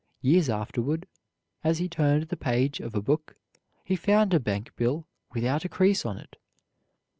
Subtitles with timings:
[0.23, 1.05] Years afterward,
[1.63, 3.35] as he turned the page of a book,
[3.83, 6.37] he found a bank bill without a crease in it.